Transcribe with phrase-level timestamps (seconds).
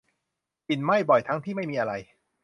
[0.67, 1.93] กลิ่นไหม้บ่อยทั้งที่ไม่มีอะไร